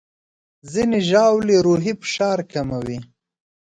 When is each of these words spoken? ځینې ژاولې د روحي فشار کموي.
ځینې 0.71 0.99
ژاولې 1.09 1.55
د 1.59 1.63
روحي 1.67 1.93
فشار 2.01 2.39
کموي. 2.51 2.97